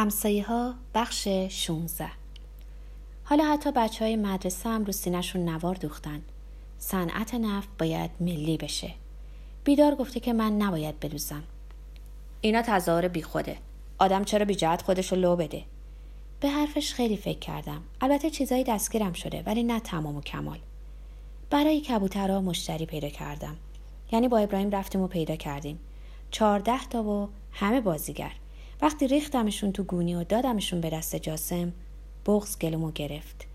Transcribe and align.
همسایه 0.00 0.46
ها 0.46 0.74
بخش 0.94 1.28
16 1.48 2.08
حالا 3.24 3.44
حتی 3.44 3.72
بچه 3.72 4.04
های 4.04 4.16
مدرسه 4.16 4.68
هم 4.68 4.84
رو 4.84 4.92
سینشون 4.92 5.48
نوار 5.48 5.74
دوختن. 5.74 6.22
صنعت 6.78 7.34
نفت 7.34 7.68
باید 7.78 8.10
ملی 8.20 8.56
بشه. 8.56 8.94
بیدار 9.64 9.94
گفته 9.94 10.20
که 10.20 10.32
من 10.32 10.52
نباید 10.52 11.00
بدوزم 11.00 11.42
اینا 12.40 12.62
تظاهر 12.62 13.08
بی 13.08 13.22
خوده. 13.22 13.56
آدم 13.98 14.24
چرا 14.24 14.44
بی 14.44 14.54
جهت 14.54 14.82
خودش 14.82 15.12
رو 15.12 15.18
لو 15.18 15.36
بده؟ 15.36 15.62
به 16.40 16.48
حرفش 16.48 16.94
خیلی 16.94 17.16
فکر 17.16 17.38
کردم. 17.38 17.82
البته 18.00 18.30
چیزایی 18.30 18.64
دستگیرم 18.64 19.12
شده 19.12 19.42
ولی 19.46 19.62
نه 19.62 19.80
تمام 19.80 20.16
و 20.16 20.20
کمال. 20.20 20.58
برای 21.50 21.80
کبوترها 21.80 22.40
مشتری 22.40 22.86
پیدا 22.86 23.08
کردم. 23.08 23.56
یعنی 24.12 24.28
با 24.28 24.38
ابراهیم 24.38 24.70
رفتیم 24.70 25.00
و 25.00 25.06
پیدا 25.06 25.36
کردیم. 25.36 25.78
چهارده 26.30 26.84
تا 26.84 27.02
و 27.02 27.28
همه 27.52 27.80
بازیگر. 27.80 28.32
وقتی 28.82 29.06
ریختمشون 29.06 29.72
تو 29.72 29.82
گونی 29.82 30.14
و 30.14 30.24
دادمشون 30.24 30.80
به 30.80 30.90
دست 30.90 31.16
جاسم 31.16 31.72
بغز 32.26 32.58
گلمو 32.58 32.90
گرفت. 32.90 33.46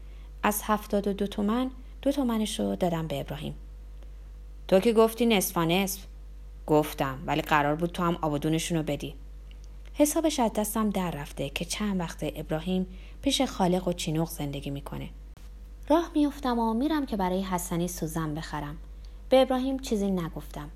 از 0.43 0.61
هفتاد 0.63 1.07
و 1.07 1.13
دو 1.13 1.27
تومن 1.27 1.71
دو 2.01 2.11
تومنشو 2.11 2.75
دادم 2.75 3.07
به 3.07 3.19
ابراهیم. 3.19 3.55
تو 4.67 4.79
که 4.79 4.93
گفتی 4.93 5.25
نصف 5.25 5.57
نصف. 5.57 6.05
گفتم 6.67 7.19
ولی 7.25 7.41
قرار 7.41 7.75
بود 7.75 7.91
تو 7.91 8.03
هم 8.03 8.17
آبادونشون 8.21 8.77
رو 8.77 8.83
بدی. 8.83 9.15
حسابش 9.93 10.39
از 10.39 10.51
دستم 10.53 10.89
در 10.89 11.11
رفته 11.11 11.49
که 11.49 11.65
چند 11.65 11.99
وقت 11.99 12.19
ابراهیم 12.35 12.87
پیش 13.21 13.41
خالق 13.41 13.87
و 13.87 13.93
چینوق 13.93 14.29
زندگی 14.29 14.69
می‌کنه. 14.69 15.09
راه 15.89 16.11
میافتم 16.15 16.59
و 16.59 16.73
میرم 16.73 17.05
که 17.05 17.17
برای 17.17 17.41
حسنی 17.41 17.87
سوزن 17.87 18.35
بخرم. 18.35 18.77
به 19.29 19.41
ابراهیم 19.41 19.79
چیزی 19.79 20.11
نگفتم. 20.11 20.69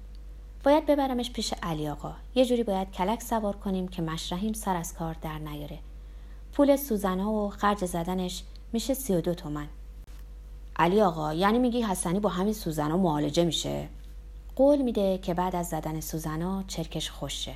باید 0.63 0.85
ببرمش 0.85 1.31
پیش 1.31 1.53
علی 1.63 1.89
آقا. 1.89 2.13
یه 2.35 2.45
جوری 2.45 2.63
باید 2.63 2.91
کلک 2.91 3.21
سوار 3.21 3.55
کنیم 3.55 3.87
که 3.87 4.01
مشرحیم 4.01 4.53
سر 4.53 4.75
از 4.75 4.93
کار 4.93 5.15
در 5.21 5.37
نیاره. 5.37 5.79
پول 6.53 6.75
سوزنا 6.75 7.31
و 7.31 7.49
خرج 7.49 7.85
زدنش 7.85 8.43
میشه 8.73 8.93
سی 8.93 9.15
و 9.15 9.21
دو 9.21 9.33
تومن. 9.33 9.67
علی 10.75 11.01
آقا 11.01 11.33
یعنی 11.33 11.59
میگی 11.59 11.81
حسنی 11.81 12.19
با 12.19 12.29
همین 12.29 12.53
سوزنا 12.53 12.97
معالجه 12.97 13.45
میشه؟ 13.45 13.89
قول 14.55 14.81
میده 14.81 15.17
که 15.17 15.33
بعد 15.33 15.55
از 15.55 15.67
زدن 15.67 15.99
سوزنا 15.99 16.63
چرکش 16.67 17.09
خوشه. 17.09 17.53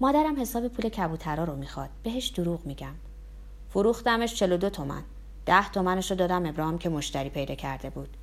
مادرم 0.00 0.40
حساب 0.40 0.68
پول 0.68 0.88
کبوترا 0.88 1.44
رو 1.44 1.56
می‌خواد. 1.56 1.88
بهش 2.02 2.28
دروغ 2.28 2.66
میگم. 2.66 2.94
فروختمش 3.70 4.34
42 4.34 4.70
تومن. 4.70 5.02
ده 5.46 5.70
تومنش 5.70 6.10
رو 6.10 6.16
دادم 6.16 6.46
ابراهیم 6.46 6.78
که 6.78 6.88
مشتری 6.88 7.30
پیدا 7.30 7.54
کرده 7.54 7.90
بود. 7.90 8.16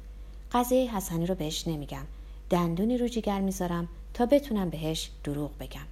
قضیه 0.52 0.96
حسنی 0.96 1.26
رو 1.26 1.36
بهش 1.36 1.68
نمیگم. 1.68 2.06
دندونی 2.50 2.98
رو 2.98 3.08
جیگر 3.08 3.40
می‌ذارم 3.40 3.88
تا 4.14 4.26
بتونم 4.26 4.70
بهش 4.70 5.12
دروغ 5.24 5.52
بگم. 5.60 5.86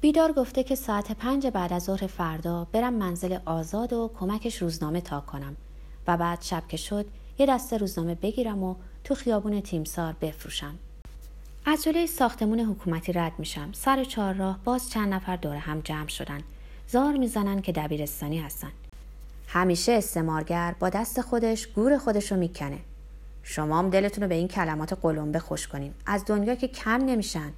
بیدار 0.00 0.32
گفته 0.32 0.62
که 0.62 0.74
ساعت 0.74 1.12
پنج 1.12 1.46
بعد 1.46 1.72
از 1.72 1.84
ظهر 1.84 2.06
فردا 2.06 2.66
برم 2.72 2.94
منزل 2.94 3.38
آزاد 3.44 3.92
و 3.92 4.10
کمکش 4.20 4.62
روزنامه 4.62 5.00
تا 5.00 5.20
کنم 5.20 5.56
و 6.06 6.16
بعد 6.16 6.42
شب 6.42 6.62
که 6.68 6.76
شد 6.76 7.06
یه 7.38 7.46
دسته 7.46 7.76
روزنامه 7.76 8.14
بگیرم 8.14 8.62
و 8.62 8.74
تو 9.04 9.14
خیابون 9.14 9.60
تیمسار 9.60 10.16
بفروشم. 10.20 10.74
از 11.66 11.82
جلوی 11.82 12.06
ساختمون 12.06 12.60
حکومتی 12.60 13.12
رد 13.12 13.32
میشم. 13.38 13.72
سر 13.72 14.04
چهار 14.04 14.34
راه 14.34 14.58
باز 14.64 14.90
چند 14.90 15.14
نفر 15.14 15.36
دور 15.36 15.56
هم 15.56 15.80
جمع 15.80 16.08
شدن. 16.08 16.40
زار 16.88 17.16
می‌زنن 17.16 17.60
که 17.60 17.72
دبیرستانی 17.72 18.38
هستن. 18.38 18.72
همیشه 19.46 19.92
استمارگر 19.92 20.74
با 20.80 20.88
دست 20.88 21.20
خودش 21.20 21.66
گور 21.66 21.98
خودش 21.98 22.32
رو 22.32 22.38
می‌کنه. 22.38 22.78
شما 23.48 23.78
هم 23.78 23.90
دلتون 23.90 24.22
رو 24.22 24.28
به 24.28 24.34
این 24.34 24.48
کلمات 24.48 24.92
قلمبه 24.92 25.38
خوش 25.38 25.68
کنیم 25.68 25.94
از 26.06 26.24
دنیا 26.26 26.54
که 26.54 26.68
کم 26.68 27.04
نمیشن. 27.04 27.52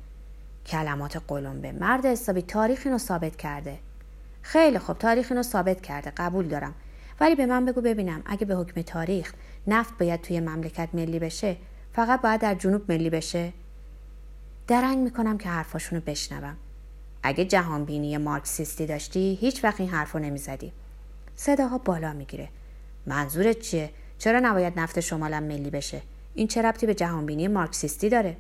کلمات 0.67 1.23
قلمبه. 1.29 1.73
مرد 1.73 2.07
حسابی 2.07 2.43
تاریخ 2.43 2.83
اینو 2.85 2.99
ثابت 2.99 3.37
کرده. 3.37 3.79
خیلی 4.43 4.79
خوب 4.79 4.99
تاریخ 4.99 5.27
اینو 5.31 5.43
ثابت 5.43 5.81
کرده. 5.81 6.13
قبول 6.17 6.49
دارم. 6.49 6.75
ولی 7.21 7.35
به 7.35 7.47
من 7.47 7.65
بگو 7.65 7.81
ببینم 7.81 8.23
اگه 8.27 8.47
به 8.47 8.55
حکم 8.55 8.83
تاریخ 8.83 9.33
نفت 9.67 9.99
باید 9.99 10.23
توی 10.23 10.41
مملکت 10.41 10.89
ملی 10.93 11.19
بشه 11.19 11.57
فقط 11.93 12.21
باید 12.21 12.41
در 12.41 12.55
جنوب 12.55 12.93
ملی 12.93 13.11
بشه؟ 13.11 13.53
درنگ 14.67 14.99
می‌کنم 14.99 15.39
که 15.39 15.49
حرفاشونو 15.49 16.03
بشنوم. 16.07 16.57
اگه 17.23 17.45
جهانبینی 17.45 18.17
مارکسیستی 18.17 18.87
داشتی 18.87 19.39
هیچ 19.41 19.65
وقت 19.65 19.81
این 19.81 19.91
حرفو 19.91 20.19
نمی‌زدی. 20.19 20.73
صداها 21.37 21.79
بالا 21.79 22.13
می‌گیره. 22.13 22.49
منظورت 23.07 23.59
چیه؟ 23.59 23.91
چرا 24.19 24.41
نباید 24.41 24.81
نفت 24.81 25.01
شمالم 25.01 25.43
ملی 25.43 25.71
بشه؟ 25.71 26.03
این 26.35 26.49
چه 26.49 26.63
ربطی 26.63 26.87
به 26.87 26.95
جهانبینی 26.95 27.49
مارکسیستی 27.49 28.09
داره؟ 28.09 28.37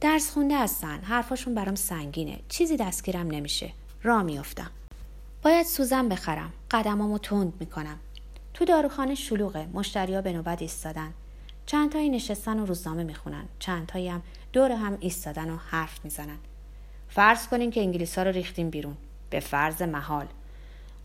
درس 0.00 0.30
خونده 0.30 0.58
هستن. 0.58 0.98
حرفاشون 0.98 1.54
برام 1.54 1.74
سنگینه. 1.74 2.38
چیزی 2.48 2.76
دستگیرم 2.76 3.26
نمیشه. 3.26 3.72
را 4.02 4.22
میافتم. 4.22 4.70
باید 5.42 5.66
سوزن 5.66 6.08
بخرم. 6.08 6.52
قدمامو 6.70 7.18
تند 7.18 7.52
می‌کنم. 7.60 7.98
تو 8.54 8.64
داروخانه 8.64 9.14
شلوغه. 9.14 9.66
مشتریا 9.72 10.22
به 10.22 10.32
نوبت 10.32 10.62
ایستادن. 10.62 11.14
چندتایی 11.66 12.08
نشستن 12.08 12.60
و 12.60 12.66
روزنامه 12.66 13.04
می‌خونن. 13.04 13.44
چندتایی 13.58 14.08
هم 14.08 14.22
دور 14.52 14.72
هم 14.72 14.96
ایستادن 15.00 15.50
و 15.50 15.56
حرف 15.56 16.04
می‌زنن. 16.04 16.38
فرض 17.08 17.48
کنیم 17.48 17.70
که 17.70 17.80
انگلیس 17.80 18.18
رو 18.18 18.30
ریختیم 18.30 18.70
بیرون. 18.70 18.96
به 19.30 19.40
فرض 19.40 19.82
محال. 19.82 20.26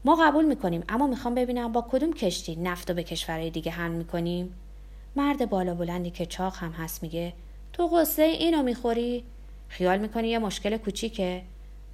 ما 0.05 0.16
قبول 0.16 0.45
می‌کنیم 0.45 0.83
اما 0.89 1.07
می‌خوام 1.07 1.35
ببینم 1.35 1.71
با 1.71 1.85
کدوم 1.91 2.13
کشتی 2.13 2.55
نفت 2.55 2.91
به 2.91 3.03
کشورهای 3.03 3.49
دیگه 3.49 3.71
هم 3.71 3.91
می‌کنیم؟ 3.91 4.55
مرد 5.16 5.49
بالا 5.49 5.75
بلندی 5.75 6.09
که 6.09 6.25
چاق 6.25 6.55
هم 6.55 6.71
هست 6.71 7.03
میگه 7.03 7.33
تو 7.73 7.88
قصه 7.88 8.23
اینو 8.23 8.63
می‌خوری؟ 8.63 9.23
خیال 9.67 9.99
می‌کنی 9.99 10.27
یه 10.27 10.39
مشکل 10.39 10.77
کوچیکه؟ 10.77 11.41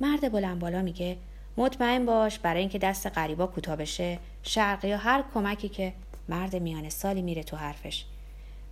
مرد 0.02 0.32
بلند 0.32 0.60
بالا 0.60 0.82
میگه 0.82 1.18
مطمئن 1.58 2.06
باش 2.06 2.40
برای 2.40 2.60
اینکه 2.60 2.80
دست 2.80 3.08
غریبا 3.08 3.48
کوتاه 3.48 3.76
بشه 3.76 4.20
شرقی 4.44 4.88
یا 4.88 4.98
هر 4.98 5.24
کمکی 5.34 5.70
که 5.70 5.94
مرد 6.30 6.56
میانه 6.56 6.90
سالی 6.90 7.22
میره 7.22 7.44
تو 7.44 7.58
حرفش. 7.58 8.06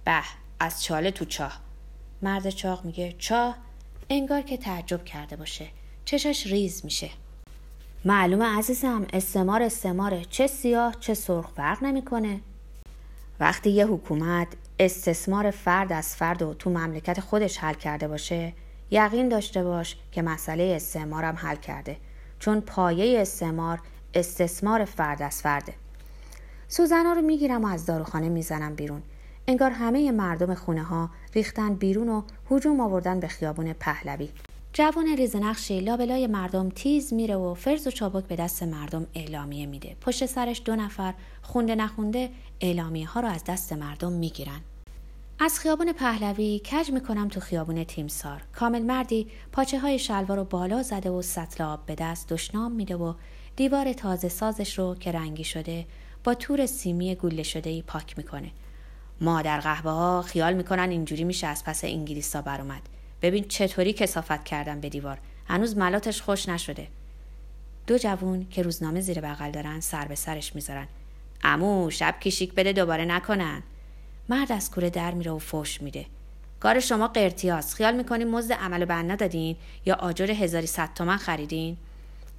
به 0.05 0.21
از 0.59 0.83
چاله 0.83 1.11
تو 1.11 1.25
چاه. 1.25 1.59
مرد 2.21 2.49
چاق 2.49 2.85
میگه 2.85 3.15
چاه 3.17 3.57
انگار 4.09 4.41
که 4.41 4.57
تعجب 4.57 5.05
کرده 5.05 5.35
باشه. 5.35 5.67
چشش 6.05 6.47
ریز 6.47 6.85
میشه. 6.85 7.09
معلومه 8.05 8.45
عزیزم 8.57 9.05
استمار 9.13 9.63
استماره 9.63 10.25
چه 10.25 10.47
سیاه 10.47 10.95
چه 10.99 11.13
سرخ 11.13 11.47
فرق 11.55 11.83
نمی‌کنه. 11.83 12.41
وقتی 13.39 13.69
یه 13.69 13.87
حکومت 13.87 14.47
استثمار 14.79 15.51
فرد 15.51 15.93
از 15.93 16.15
فرد 16.15 16.41
و 16.41 16.53
تو 16.53 16.69
مملکت 16.69 17.19
خودش 17.19 17.57
حل 17.57 17.73
کرده 17.73 18.07
باشه 18.07 18.53
یقین 18.91 19.29
داشته 19.29 19.63
باش 19.63 19.97
که 20.11 20.21
مسئله 20.21 20.73
استعمارم 20.75 21.35
حل 21.35 21.55
کرده 21.55 21.97
چون 22.39 22.61
پایه 22.61 23.21
استعمار 23.21 23.79
استثمار 24.13 24.85
فرد 24.85 25.21
از 25.21 25.41
فرده. 25.41 25.73
سوزنا 26.67 27.13
رو 27.13 27.21
می‌گیرم 27.21 27.65
و 27.65 27.67
از 27.67 27.85
داروخانه 27.85 28.29
می‌زنم 28.29 28.75
بیرون. 28.75 29.01
انگار 29.47 29.71
همه 29.71 30.11
مردم 30.11 30.53
خونه 30.53 30.83
ها 30.83 31.09
ریختن 31.33 31.73
بیرون 31.73 32.09
و 32.09 32.21
هجوم 32.51 32.79
آوردن 32.79 33.19
به 33.19 33.27
خیابون 33.27 33.73
پهلوی. 33.73 34.29
جوان 34.79 35.07
ریزنقشی 35.17 35.79
لابلای 35.79 36.27
مردم 36.27 36.69
تیز 36.69 37.13
میره 37.13 37.35
و 37.35 37.53
فرز 37.53 37.87
و 37.87 37.91
چابک 37.91 38.23
به 38.23 38.35
دست 38.35 38.63
مردم 38.63 39.07
اعلامیه 39.15 39.65
میده. 39.65 39.95
پشت 40.01 40.25
سرش 40.25 40.61
دو 40.65 40.75
نفر 40.75 41.13
خونده 41.41 41.75
نخونده 41.75 42.29
اعلامیه 42.61 43.07
ها 43.07 43.19
رو 43.19 43.27
از 43.27 43.43
دست 43.43 43.73
مردم 43.73 44.11
می‌گیرن. 44.11 44.61
از 45.39 45.59
خیابون 45.59 45.91
پهلوی 45.91 46.59
کج 46.59 46.91
می‌کنم 46.91 47.27
تو 47.27 47.39
خیابون 47.39 47.83
تیمسار. 47.83 48.41
کامل 48.53 48.81
مردی 48.81 49.27
پاچه 49.51 49.79
های 49.79 49.99
شلوار 49.99 50.37
رو 50.37 50.43
بالا 50.43 50.83
زده 50.83 51.09
و 51.09 51.21
سطل 51.21 51.63
آب 51.63 51.85
به 51.85 51.95
دست 51.95 52.29
دشنام 52.29 52.71
میده 52.71 52.95
و 52.95 53.13
دیوار 53.55 53.93
تازه 53.93 54.29
سازش 54.29 54.79
رو 54.79 54.95
که 54.95 55.11
رنگی 55.11 55.43
شده 55.43 55.85
با 56.23 56.33
تور 56.33 56.65
سیمی 56.65 57.15
گوله 57.15 57.43
شده 57.43 57.69
ای 57.69 57.81
پاک 57.81 58.17
می‌کنه. 58.17 58.51
مادر 59.21 59.59
قهوه 59.59 59.91
ها 59.91 60.21
خیال 60.21 60.53
می‌کنن 60.53 60.89
اینجوری 60.89 61.23
میشه 61.23 61.47
از 61.47 61.63
پس 61.63 61.83
انگلیسا 61.83 62.41
بر 62.41 62.61
اومد 62.61 62.81
ببین 63.21 63.43
چطوری 63.47 63.93
کسافت 63.93 64.43
کردن 64.43 64.79
به 64.79 64.89
دیوار. 64.89 65.17
هنوز 65.47 65.77
ملاتش 65.77 66.21
خوش 66.21 66.49
نشده. 66.49 66.87
دو 67.87 67.97
جوون 67.97 68.47
که 68.49 68.61
روزنامه 68.61 69.01
زیر 69.01 69.21
بغل 69.21 69.51
دارن 69.51 69.79
سر 69.79 70.05
به 70.05 70.15
سرش 70.15 70.55
می‌ذارن. 70.55 70.87
امو 71.43 71.89
شب 71.89 72.15
کیشیک 72.19 72.53
بده 72.53 72.73
دوباره 72.73 73.05
نکنن. 73.05 73.63
مرد 74.29 74.51
از 74.51 74.71
کوره 74.71 74.89
در 74.89 75.11
میره 75.13 75.31
و 75.31 75.39
فوش 75.39 75.81
میده. 75.81 76.05
کار 76.59 76.79
شما 76.79 77.07
قرتیاس 77.07 77.73
خیال 77.73 77.95
می‌کنین 77.95 78.27
مزد 78.27 78.53
عمل 78.53 78.85
بنا 78.85 79.15
دادین 79.15 79.55
یا 79.85 79.95
آجر 79.95 80.31
هزاری 80.31 80.67
صد 80.67 80.93
تومن 80.93 81.17
خریدین؟ 81.17 81.77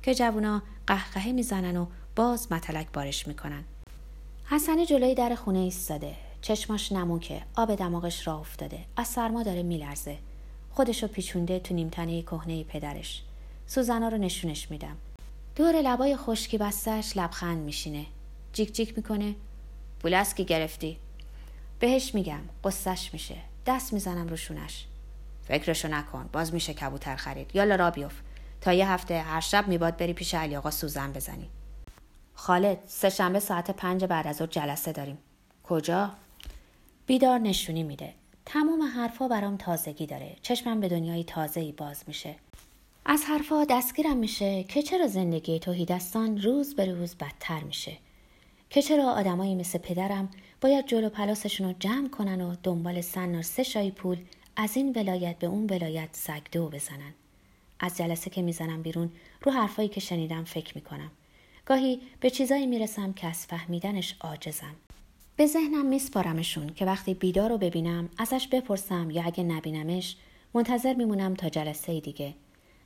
که 0.02 0.14
جوونا 0.14 0.62
قهقهه 0.86 1.32
می‌زنن 1.32 1.76
و 1.76 1.86
باز 2.16 2.52
متلک 2.52 2.86
بارش 2.92 3.28
می‌کنن. 3.28 3.64
حسنی 4.46 4.86
جلوی 4.86 5.14
در 5.14 5.34
خونه 5.34 5.58
ایستاده. 5.58 6.14
چشماش 6.42 6.92
نموکه 6.92 7.42
آب 7.56 7.74
دماغش 7.74 8.26
را 8.26 8.38
افتاده. 8.38 8.78
از 8.96 9.08
سرما 9.08 9.42
داره 9.42 9.62
میلرزه. 9.62 10.18
خودشو 10.80 11.08
پیچونده 11.08 11.58
تو 11.58 11.74
نیمتنه 11.74 12.22
کهنه 12.22 12.64
پدرش. 12.64 13.22
سوزنا 13.66 14.08
رو 14.08 14.18
نشونش 14.18 14.70
میدم. 14.70 14.96
دور 15.56 15.82
لبای 15.82 16.16
خشکی 16.16 16.58
بستش 16.58 17.16
لبخند 17.16 17.58
میشینه. 17.58 18.06
جیک 18.52 18.74
جیک 18.74 18.96
می‌کنه. 18.96 19.34
پولست 20.02 20.36
که 20.36 20.42
گرفتی. 20.42 20.98
بهش 21.78 22.14
میگم 22.14 22.40
قصهش 22.64 23.10
میشه. 23.12 23.36
دست 23.66 23.92
می‌زنم 23.92 24.28
روشونش 24.28 24.86
فکرشو 25.44 25.88
نکن 25.88 26.28
باز 26.32 26.54
میشه 26.54 26.74
کبوتر 26.74 27.16
خرید. 27.16 27.50
یالا 27.56 27.74
را 27.74 27.90
بیفت. 27.90 28.24
تا 28.60 28.72
یه 28.72 28.90
هفته 28.90 29.20
هر 29.20 29.40
شب 29.40 29.68
میباد 29.68 29.96
بری 29.96 30.12
پیش 30.12 30.34
علی 30.34 30.56
آقا 30.56 30.70
سوزن 30.70 31.12
بزنی. 31.12 31.48
خالد 32.34 32.78
سه 32.86 33.10
شنبه 33.10 33.40
ساعت 33.40 33.70
پنج 33.70 34.04
بعد 34.04 34.26
از 34.26 34.36
ظهر 34.36 34.48
جلسه 34.48 34.92
داریم. 34.92 35.18
کجا؟ 35.64 36.10
بیدار 37.06 37.38
نشونی 37.38 37.82
میده. 37.82 38.14
تمام 38.52 38.82
حرفا 38.82 39.28
برام 39.28 39.56
تازگی 39.56 40.06
داره. 40.06 40.36
چشمم 40.42 40.80
به 40.80 40.88
دنیای 40.88 41.24
تازه 41.24 41.60
ای 41.60 41.72
باز 41.72 42.04
میشه. 42.06 42.34
از 43.04 43.24
حرفا 43.24 43.64
دستگیرم 43.64 44.16
میشه 44.16 44.64
که 44.64 44.82
چرا 44.82 45.06
زندگی 45.06 45.58
توهیدستان 45.58 46.42
روز 46.42 46.74
به 46.74 46.84
روز 46.84 47.14
بدتر 47.14 47.60
میشه. 47.60 47.96
که 48.70 48.82
چرا 48.82 49.10
آدمایی 49.10 49.54
مثل 49.54 49.78
پدرم 49.78 50.28
باید 50.60 50.86
جلو 50.86 51.08
پلاسشون 51.08 51.66
رو 51.66 51.74
جمع 51.78 52.08
کنن 52.08 52.40
و 52.40 52.56
دنبال 52.62 53.00
سن 53.00 53.34
و 53.34 53.42
سه 53.42 53.62
شای 53.62 53.90
پول 53.90 54.18
از 54.56 54.76
این 54.76 54.92
ولایت 54.92 55.38
به 55.38 55.46
اون 55.46 55.66
ولایت 55.66 56.08
سگدو 56.12 56.68
بزنن. 56.68 57.14
از 57.80 57.96
جلسه 57.96 58.30
که 58.30 58.42
می‌زنم 58.42 58.82
بیرون 58.82 59.10
رو 59.42 59.52
حرفایی 59.52 59.88
که 59.88 60.00
شنیدم 60.00 60.44
فکر 60.44 60.74
می‌کنم. 60.74 61.10
گاهی 61.66 62.00
به 62.20 62.30
چیزایی 62.30 62.66
می‌رسم 62.66 63.12
که 63.12 63.26
از 63.26 63.46
فهمیدنش 63.46 64.16
عاجزم. 64.20 64.74
به 65.40 65.46
ذهنم 65.46 65.86
میسپارمشون 65.86 66.66
که 66.66 66.84
وقتی 66.84 67.14
بیدار 67.14 67.50
رو 67.50 67.58
ببینم 67.58 68.08
ازش 68.18 68.48
بپرسم 68.48 69.10
یا 69.10 69.22
اگه 69.22 69.44
نبینمش 69.44 70.16
منتظر 70.54 70.94
میمونم 70.94 71.34
تا 71.34 71.48
جلسه 71.48 72.00
دیگه. 72.00 72.34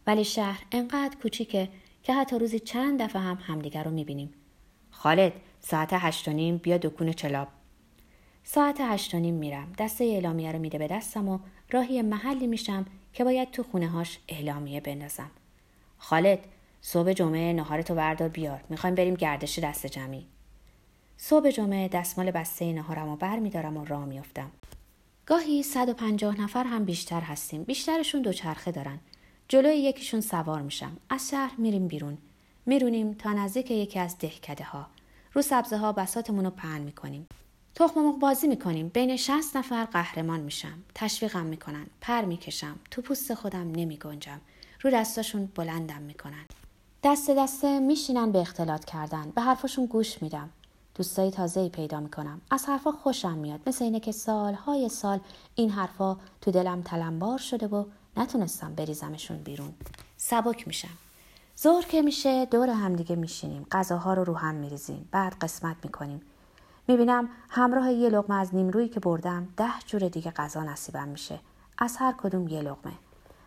ولی 0.07 0.25
شهر 0.25 0.65
انقدر 0.73 1.17
کوچیکه 1.23 1.69
که 2.03 2.15
حتی 2.15 2.39
روزی 2.39 2.59
چند 2.61 3.03
دفعه 3.03 3.23
هم 3.23 3.39
همدیگر 3.43 3.85
رو 3.85 3.91
می‌بینیم. 3.91 4.35
خالد 4.91 5.33
ساعت 5.61 5.89
هشت 5.93 6.29
و 6.29 6.33
نیم 6.33 6.57
بیا 6.57 6.79
دکون 6.79 7.13
چلاب. 7.13 7.49
ساعت 8.45 8.77
هشت 8.81 9.15
و 9.15 9.19
نیم 9.19 9.35
میرم. 9.35 9.73
دسته 9.79 10.05
اعلامیه 10.05 10.53
رو 10.53 10.59
میده 10.59 10.79
به 10.79 10.87
دستم 10.87 11.29
و 11.29 11.39
راهی 11.71 12.03
محلی 12.03 12.47
میشم 12.47 12.87
که 13.13 13.25
باید 13.25 13.51
تو 13.51 13.63
خونه 13.63 13.89
هاش 13.89 14.19
اعلامیه 14.29 14.81
بندازم. 14.81 15.31
خالد 15.99 16.39
صبح 16.81 17.13
جمعه 17.13 17.53
نهارتو 17.53 17.95
بردار 17.95 18.29
بیار. 18.29 18.65
می‌خوایم 18.69 18.95
بریم 18.95 19.15
گردش 19.15 19.59
دست 19.59 19.87
جمعی. 19.87 20.27
صبح 21.17 21.51
جمعه 21.51 21.89
دستمال 21.89 22.31
بسته 22.31 22.73
نهارم 22.73 23.09
و 23.09 23.17
بر 23.17 23.39
میدارم 23.39 23.77
و 23.77 23.85
راه 23.85 24.05
میافتم. 24.05 24.51
گاهی 25.27 25.63
150 25.63 26.41
نفر 26.41 26.65
هم 26.65 26.85
بیشتر 26.85 27.21
هستیم. 27.21 27.63
بیشترشون 27.63 28.23
دوچرخه 28.23 28.73
دارن. 28.73 28.99
جلوی 29.49 29.77
یکیشون 29.77 30.21
سوار 30.21 30.63
میشم. 30.63 30.97
از 31.11 31.31
شهر 31.31 31.55
میریم 31.59 31.89
بیرون. 31.89 32.19
میرونیم 32.67 33.15
تا 33.15 33.33
نزدیک 33.33 33.71
یکی 33.71 33.99
از 33.99 34.19
دهکده 34.19 34.65
ها 34.65 34.87
رو 35.33 35.43
سبزه 35.43 35.77
ها 35.77 35.93
بساتمون 35.93 36.45
رو 36.45 36.51
پهن 36.51 36.81
می‌کنیم. 36.81 37.27
تخم 37.75 38.01
مرغ 38.01 38.19
بازی 38.19 38.49
می‌کنیم. 38.49 38.89
بین 38.89 39.17
60 39.17 39.57
نفر 39.57 39.85
قهرمان 39.85 40.41
میشم. 40.41 40.83
تشویقم 40.95 41.47
می‌کنن. 41.47 41.87
پر 42.01 42.25
می‌کشم. 42.25 42.79
تو 42.91 43.03
پوست 43.03 43.35
خودم 43.35 43.71
نمیگنجم. 43.71 44.41
رو 44.81 44.91
دستاشون 44.91 45.47
بلندم 45.55 46.03
می‌کنن. 46.03 46.45
دست 47.03 47.31
دسته 47.31 47.79
میشینن 47.79 48.33
به 48.33 48.39
اختلاط 48.39 48.85
کردن. 48.85 49.31
به 49.31 49.43
حرفاشون 49.43 49.87
گوش 49.87 50.23
میدم. 50.23 50.51
دوستای 50.95 51.31
تازه 51.31 51.69
پیدا 51.69 52.01
می‌کنم. 52.01 52.41
از 52.51 52.67
حرفا 52.67 52.93
خوشم 52.93 53.39
میاد. 53.39 53.61
مثل 53.67 53.85
اینه 53.85 54.01
که 54.01 54.13
سالهای 54.13 54.89
سال 54.89 55.21
این 55.55 55.71
حرفا 55.71 56.17
تو 56.41 56.51
دلم 56.51 56.83
تلمبار 56.83 57.39
شده 57.39 57.67
و 57.67 57.85
نتونستم 58.17 58.75
بریزمشون 58.75 59.37
بیرون. 59.37 59.75
سبک 60.17 60.67
میشم. 60.67 60.89
ظهر 61.59 61.83
که 61.83 62.03
میشه 62.03 62.47
دور 62.47 62.71
همدیگه 62.71 63.17
میشینیم. 63.17 63.67
غذاها 63.73 64.15
رو 64.15 64.25
رو 64.25 64.35
هم 64.35 64.55
میریزیم. 64.55 65.09
بعد 65.11 65.35
قسمت 65.41 65.77
می‌کنیم. 65.83 66.21
می‌بینم 66.89 67.29
همراه 67.49 67.93
یه 67.93 68.09
لغمه 68.09 68.37
از 68.37 68.55
نیمرویی 68.55 68.89
که 68.89 69.01
بردم 69.01 69.49
ده 69.57 69.73
جور 69.87 70.09
دیگه 70.09 70.31
غذا 70.31 70.63
نصیبم 70.63 71.09
میشه. 71.09 71.41
از 71.79 71.97
هر 71.97 72.15
کدوم 72.19 72.49
یه 72.49 72.61
لغمه 72.61 72.93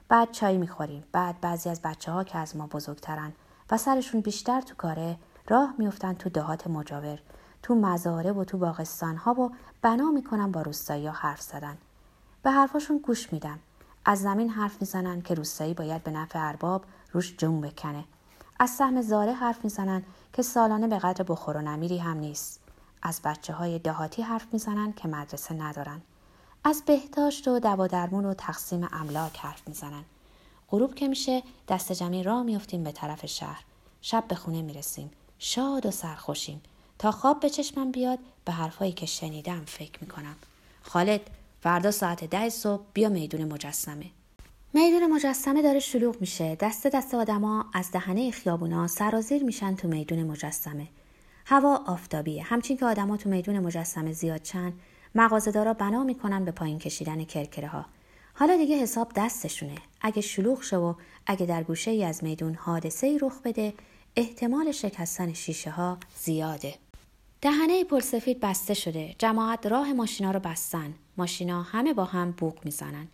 بعد 0.09 0.31
چای 0.31 0.57
می‌خوریم. 0.57 1.03
بعد 1.11 1.41
بعضی 1.41 1.69
از 1.69 1.81
بچه 1.81 2.11
ها 2.11 2.23
که 2.23 2.37
از 2.37 2.55
ما 2.55 2.67
بزرگترن 2.67 3.33
و 3.71 3.77
سرشون 3.77 4.21
بیشتر 4.21 4.61
تو 4.61 4.75
کاره 4.75 5.17
راه 5.47 5.73
میفتن 5.77 6.13
تو 6.13 6.29
دهات 6.29 6.67
مجاور. 6.67 7.19
تو 7.67 7.75
مزاره 7.75 8.31
و 8.31 8.43
تو 8.43 8.57
باغستان 8.57 9.17
ها 9.17 9.33
و 9.33 9.51
بنا 9.81 10.11
می‌کنن 10.11 10.51
با 10.51 10.61
روستایی 10.61 11.07
ها 11.07 11.13
حرف 11.13 11.41
زدن. 11.41 11.77
به 12.43 12.51
حرفاشون 12.51 12.97
گوش 12.97 13.33
میدم. 13.33 13.59
از 14.05 14.21
زمین 14.21 14.49
حرف 14.49 14.81
می‌زنن 14.81 15.21
که 15.21 15.33
روستایی 15.33 15.73
باید 15.73 16.03
به 16.03 16.11
نفع 16.11 16.47
ارباب 16.47 16.83
روش 17.11 17.35
جون 17.37 17.61
بکنه. 17.61 18.03
از 18.59 18.69
سهم 18.69 19.01
زاره 19.01 19.33
حرف 19.33 19.63
می‌زنن 19.63 20.03
که 20.33 20.41
سالانه 20.41 20.87
به 20.87 20.99
قدر 20.99 21.23
بخور 21.23 21.57
و 21.57 21.61
نمیری 21.61 21.97
هم 21.97 22.17
نیست. 22.17 22.59
از 23.01 23.21
بچه 23.23 23.53
های 23.53 23.79
دهاتی 23.79 24.21
حرف 24.21 24.47
می‌زنن 24.51 24.93
که 24.93 25.07
مدرسه 25.07 25.53
ندارن. 25.53 26.01
از 26.63 26.83
بهداشت 26.85 27.47
و 27.47 27.59
دوا 27.59 27.87
درمون 27.87 28.25
و 28.25 28.33
تقسیم 28.33 28.87
املاک 28.91 29.39
حرف 29.39 29.67
می‌زنن. 29.67 30.03
غروب 30.69 30.95
که 30.95 31.07
میشه 31.07 31.43
دست 31.67 31.91
جمعی 31.91 32.23
را 32.23 32.43
میفتیم 32.43 32.83
به 32.83 32.91
طرف 32.91 33.25
شهر. 33.25 33.63
شب 34.01 34.23
به 34.27 34.35
خونه 34.35 34.61
می‌رسیم. 34.61 35.11
شاد 35.39 35.85
و 35.85 35.91
سرخوشیم. 35.91 36.61
تا 36.99 37.11
خواب 37.11 37.39
به 37.39 37.49
چشمم 37.49 37.91
بیاد 37.91 38.19
به 38.45 38.51
حرفایی 38.51 38.91
که 38.91 39.05
شنیدم 39.05 39.63
فکر 39.65 39.99
می‌کنم. 40.01 40.35
خالد 40.81 41.21
فردا 41.61 41.91
ساعت 41.91 42.23
ده 42.23 42.49
صبح 42.49 42.83
بیا 42.93 43.09
میدون 43.09 43.43
مجسمه. 43.43 44.05
میدون 44.73 45.11
مجسمه 45.13 45.61
داره 45.61 45.79
شلوغ 45.79 46.21
میشه. 46.21 46.55
دست 46.55 46.87
دست 46.87 47.13
آدما 47.13 47.65
از 47.73 47.91
دهنه 47.91 48.31
خیابونا 48.31 48.87
سرازیر 48.87 49.43
میشن 49.43 49.75
تو 49.75 49.87
میدون 49.87 50.23
مجسمه. 50.23 50.87
هوا 51.45 51.83
آفتابیه. 51.87 52.43
همچین 52.43 52.77
که 52.77 52.85
آدما 52.85 53.17
تو 53.17 53.29
میدون 53.29 53.59
مجسمه 53.59 54.11
زیاد 54.11 54.41
چند 54.41 54.73
مغازه‌دارا 55.15 55.73
بنا 55.73 56.03
می‌کنن 56.03 56.45
به 56.45 56.51
پایین 56.51 56.79
کشیدن 56.79 57.23
کرکره 57.23 57.67
ها 57.67 57.85
حالا 58.33 58.57
دیگه 58.57 58.77
حساب 58.77 59.11
دستشونه. 59.15 59.75
اگه 60.01 60.21
شلوغ 60.21 60.63
شه 60.63 60.77
و 60.77 60.93
اگه 61.25 61.45
در 61.45 61.63
گوشه 61.63 61.91
ای 61.91 62.03
از 62.03 62.23
میدون 62.23 62.55
حادثه 62.55 63.07
ای 63.07 63.19
رخ 63.19 63.41
بده 63.43 63.73
احتمال 64.15 64.71
شکستن 64.71 65.33
شیشه 65.33 65.71
ها 65.71 65.97
زیاده. 66.15 66.86
دهنه 67.41 67.83
پلسفید 67.83 68.39
بسته 68.39 68.73
شده. 68.73 69.15
جماعت 69.19 69.65
راه 69.65 69.93
ماشینا 69.93 70.31
رو 70.31 70.39
بستن. 70.39 70.93
ماشینا 71.17 71.61
همه 71.61 71.93
با 71.93 72.05
هم 72.05 72.31
بوق 72.31 72.65
می‌زنن. 72.65 73.07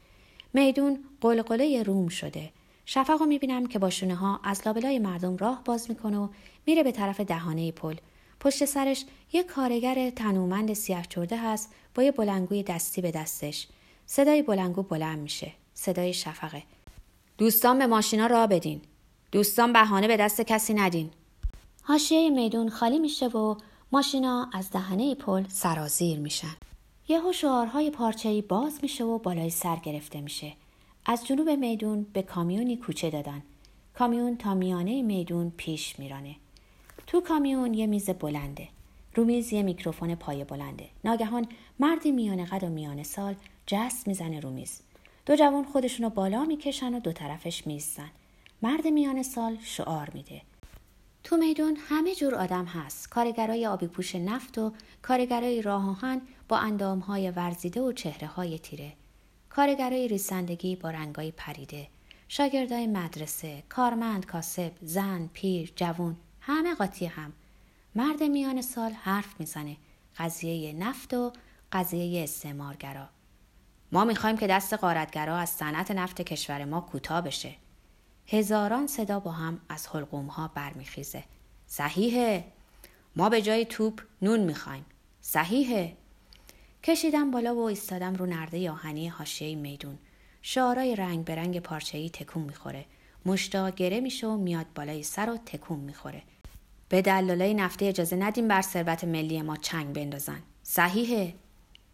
میدون 0.53 1.03
قلقله 1.21 1.83
روم 1.83 2.07
شده. 2.07 2.49
شفق 2.85 3.19
رو 3.19 3.25
می‌بینم 3.25 3.65
که 3.65 3.79
با 3.79 3.89
شونه 3.89 4.15
ها 4.15 4.39
از 4.43 4.61
لابلای 4.65 4.99
مردم 4.99 5.37
راه 5.37 5.61
باز 5.65 5.89
می‌کنه 5.89 6.17
و 6.17 6.27
میره 6.65 6.83
به 6.83 6.91
طرف 6.91 7.19
دهانه 7.19 7.71
پل. 7.71 7.95
پشت 8.39 8.65
سرش 8.65 9.05
یه 9.33 9.43
کارگر 9.43 10.09
تنومند 10.09 10.73
سیاه 10.73 11.05
چرده 11.09 11.37
هست 11.37 11.73
با 11.95 12.03
یه 12.03 12.11
بلنگوی 12.11 12.63
دستی 12.63 13.01
به 13.01 13.11
دستش. 13.11 13.67
صدای 14.05 14.41
بلنگو 14.41 14.83
بلند 14.83 15.19
میشه. 15.19 15.51
صدای 15.73 16.13
شفقه. 16.13 16.63
دوستان 17.37 17.79
به 17.79 17.87
ماشینا 17.87 18.27
راه 18.27 18.47
بدین. 18.47 18.81
دوستان 19.31 19.73
بهانه 19.73 20.07
به 20.07 20.17
دست 20.17 20.41
کسی 20.41 20.73
ندین. 20.73 21.09
حاشیه 21.81 22.29
میدون 22.29 22.69
خالی 22.69 22.99
میشه 22.99 23.27
و 23.27 23.55
ماشینا 23.93 24.49
از 24.53 24.71
دهنه 24.71 25.15
پل 25.15 25.43
سرازیر 25.47 26.19
میشن. 26.19 26.55
یهو 27.07 27.33
شعارهای 27.33 27.89
پارچه‌ای 27.89 28.41
باز 28.41 28.79
میشه 28.81 29.03
و 29.03 29.17
بالای 29.17 29.49
سر 29.49 29.75
گرفته 29.75 30.21
میشه. 30.21 30.53
از 31.05 31.27
جنوب 31.27 31.49
میدون 31.49 32.03
به 32.13 32.21
کامیونی 32.21 32.77
کوچه 32.77 33.09
دادن. 33.09 33.41
کامیون 33.93 34.37
تا 34.37 34.53
میانه 34.53 35.01
میدون 35.01 35.53
پیش 35.57 35.99
میرانه. 35.99 36.35
تو 37.07 37.21
کامیون 37.21 37.73
یه 37.73 37.87
میز 37.87 38.09
بلنده. 38.09 38.67
رو 39.15 39.23
میز 39.23 39.53
یه 39.53 39.63
میکروفون 39.63 40.15
پای 40.15 40.43
بلنده. 40.43 40.89
ناگهان 41.03 41.47
مردی 41.79 42.11
میانه 42.11 42.45
قد 42.45 42.63
و 42.63 42.69
میانه 42.69 43.03
سال 43.03 43.35
جست 43.67 44.07
می‌زنه 44.07 44.39
رو 44.39 44.49
میز. 44.49 44.81
دو 45.25 45.35
جوان 45.35 45.63
خودشونو 45.63 46.09
بالا 46.09 46.45
می‌کشن 46.45 46.93
و 46.93 46.99
دو 46.99 47.11
طرفش 47.11 47.67
میزن. 47.67 48.11
مرد 48.61 48.87
میانه 48.87 49.23
سال 49.23 49.57
شعار 49.63 50.09
میده. 50.13 50.41
تو 51.23 51.37
میدون 51.37 51.77
همه 51.89 52.15
جور 52.15 52.35
آدم 52.35 52.65
هست. 52.65 53.09
کارگرای 53.09 53.67
آبی 53.67 53.87
پوش 53.87 54.15
نفت 54.15 54.57
و 54.57 54.73
کارگرای 55.01 55.61
راه 55.61 55.89
آهن 55.89 56.21
با 56.47 56.57
اندامهای 56.57 57.31
ورزیده 57.31 57.81
و 57.81 57.91
چهره 57.91 58.27
های 58.27 58.59
تیره. 58.59 58.93
کارگرای 59.49 60.07
ریسندگی 60.07 60.75
با 60.75 60.89
رنگای 60.89 61.31
پریده. 61.31 61.87
شاگردای 62.27 62.87
مدرسه 62.87 63.63
کارمند 63.69 64.25
کاسب 64.25 64.71
زن 64.81 65.29
پیر 65.33 65.73
جوون 65.75 66.15
همه 66.39 66.75
قاطی 66.75 67.05
هم. 67.05 67.33
مرد 67.95 68.23
میان 68.23 68.61
سال 68.61 68.91
حرف 68.91 69.39
می‌زنه. 69.39 69.77
قضیه 70.17 70.73
نفت 70.73 71.13
و 71.13 71.33
قضیه 71.71 72.23
استعمارگرا. 72.23 73.09
ما 73.91 74.05
می‌خوایم 74.05 74.37
که 74.37 74.47
دست 74.47 74.73
قارتگرا 74.73 75.37
از 75.37 75.49
صنعت 75.49 75.91
نفت 75.91 76.21
کشور 76.21 76.65
ما 76.65 76.81
کوتاه 76.81 77.21
بشه. 77.21 77.55
هزاران 78.27 78.87
صدا 78.87 79.19
با 79.19 79.31
هم 79.31 79.59
از 79.69 79.87
حلقوم 79.87 80.25
ها 80.25 80.47
برمیخیزه. 80.47 81.23
صحیحه. 81.67 82.45
ما 83.15 83.29
به 83.29 83.41
جای 83.41 83.65
توپ 83.65 84.01
نون 84.21 84.39
می‌خوایم. 84.39 84.85
صحیحه. 85.21 85.97
کشیدم 86.83 87.31
بالا 87.31 87.55
و 87.55 87.59
ایستادم 87.59 88.15
رو 88.15 88.25
نرده 88.25 88.71
آهنی 88.71 89.07
حاشیه 89.07 89.55
میدون. 89.55 89.97
شعارای 90.41 90.95
رنگ 90.95 91.25
به 91.25 91.35
رنگ 91.35 91.59
پارچه‌ای 91.59 92.09
تکون 92.09 92.43
می‌خوره. 92.43 92.85
مشتا 93.25 93.69
گره 93.69 93.99
میشه 93.99 94.27
و 94.27 94.37
میاد 94.37 94.65
بالای 94.75 95.03
سر 95.03 95.29
و 95.29 95.37
تکون 95.37 95.79
می‌خوره. 95.79 96.23
به 96.89 97.01
دلالای 97.01 97.53
نفته 97.53 97.85
اجازه 97.85 98.15
ندیم 98.15 98.47
بر 98.47 98.61
ثروت 98.61 99.03
ملی 99.03 99.41
ما 99.41 99.57
چنگ 99.57 99.95
بندازن. 99.95 100.39
صحیحه. 100.63 101.33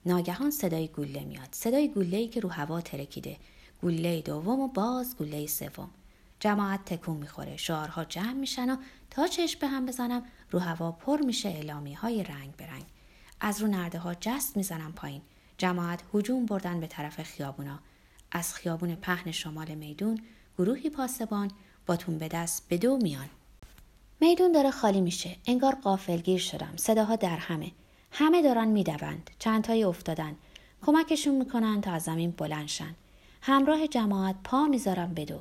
ناگهان 0.06 0.52
صدای 0.52 0.88
گوله 0.88 1.24
میاد. 1.24 1.48
صدای 1.52 1.88
گوله 1.88 2.28
که 2.28 2.40
رو 2.40 2.50
هوا 2.50 2.82
ترکیده. 2.82 3.38
گوله 3.82 4.22
دوم 4.22 4.60
و 4.60 4.68
باز 4.68 5.18
گوله 5.18 5.48
سوم. 5.48 5.90
جماعت 6.40 6.86
تکون 6.86 7.18
می‌خوره. 7.18 7.58
شعارها 7.58 8.06
جمع 8.06 8.34
میشن 8.34 8.70
و 8.70 8.78
تا 9.10 9.28
چشم 9.28 9.60
به 9.60 9.68
هم 9.68 9.86
بزنم 9.86 10.24
رو 10.52 10.60
هوا 10.60 10.92
پر 10.92 11.22
میشه 11.22 11.50
اعلامی 11.50 11.94
های 11.94 12.24
رنگ 12.24 12.56
به 12.56 12.68
رنگ. 12.68 12.86
از 13.40 13.62
رو 13.62 13.68
نرده 13.68 14.00
ها 14.00 14.14
جست 14.14 14.58
می‌زنم 14.58 14.92
پایین. 14.92 15.22
جماعت 15.58 16.04
هجوم 16.14 16.46
بردن 16.46 16.80
به 16.80 16.88
طرف 16.88 17.24
خیابونا. 17.24 17.80
از 18.32 18.54
خیابون 18.54 18.96
پهن 18.96 19.32
شمال 19.32 19.76
میدون 19.76 20.22
گروهی 20.58 20.90
پاسبان 20.90 21.52
با 21.86 21.96
تون 21.96 22.18
به 22.18 22.28
دست 22.28 22.70
به 22.70 22.78
دو 22.78 22.98
میان. 22.98 23.30
میدون 24.22 24.52
داره 24.52 24.72
خالی 24.72 25.02
میشه. 25.02 25.36
انگار 25.46 25.76
قافلگیر 25.76 26.40
شدم. 26.40 26.74
صداها 26.76 27.16
در 27.16 27.38
همه. 27.38 27.72
همه 28.12 28.42
دارن 28.42 28.68
می‌دوند. 28.68 29.30
چندتایی 29.40 29.84
افتادن. 29.84 30.36
کمکشون 30.82 31.36
می‌کنن 31.36 31.82
تا 31.82 31.92
از 31.92 32.04
زمین 32.04 32.32
بلند 32.32 32.68
شن. 32.68 32.96
همراه 33.42 33.88
جماعت 33.88 34.36
پا 34.44 34.66
می‌ذارم 34.66 35.14
به 35.14 35.26
دو. 35.26 35.40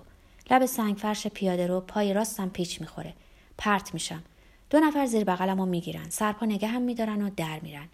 لب 0.51 0.67
سنگ 0.67 0.97
فرش 0.97 1.27
پیاده 1.27 1.67
رو 1.67 1.81
پای 1.81 2.13
راستم 2.15 2.49
پیچ 2.49 2.81
می‌خوره. 2.81 3.15
پرت 3.59 3.95
میشم. 3.95 4.23
دو 4.71 4.81
نفر 4.81 5.07
زیر 5.07 5.25
بغلمو 5.25 5.67
می‌گیرن. 5.67 6.11
سرپا 6.11 6.47
نگه 6.47 6.69
هم 6.69 6.83
میدارن 6.83 7.23
و 7.23 7.31
در 7.37 7.61
میرن. 7.61 7.89